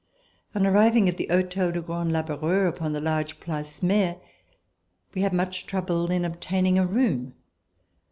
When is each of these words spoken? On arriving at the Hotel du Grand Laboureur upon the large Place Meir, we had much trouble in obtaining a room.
On 0.55 0.65
arriving 0.65 1.07
at 1.07 1.17
the 1.17 1.27
Hotel 1.27 1.71
du 1.71 1.83
Grand 1.83 2.11
Laboureur 2.11 2.65
upon 2.67 2.91
the 2.91 2.99
large 2.99 3.39
Place 3.39 3.83
Meir, 3.83 4.17
we 5.13 5.21
had 5.21 5.31
much 5.31 5.67
trouble 5.67 6.09
in 6.09 6.25
obtaining 6.25 6.79
a 6.79 6.87
room. 6.87 7.35